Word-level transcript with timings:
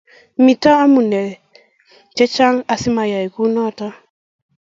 Miten 0.43 0.75
amune 0.83 1.21
chechang 2.15 2.57
asimeyay 2.73 3.27
kunoto 3.33 3.87